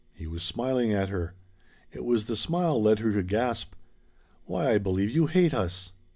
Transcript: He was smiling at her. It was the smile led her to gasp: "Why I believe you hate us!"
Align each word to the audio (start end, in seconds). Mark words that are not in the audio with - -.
He 0.15 0.25
was 0.25 0.41
smiling 0.41 0.91
at 0.91 1.09
her. 1.09 1.35
It 1.91 2.03
was 2.03 2.25
the 2.25 2.35
smile 2.35 2.81
led 2.81 2.97
her 2.97 3.11
to 3.13 3.21
gasp: 3.21 3.75
"Why 4.45 4.71
I 4.71 4.79
believe 4.79 5.11
you 5.11 5.27
hate 5.27 5.53
us!" 5.53 5.91